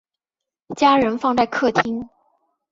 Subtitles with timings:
[0.75, 2.09] 家人放在客厅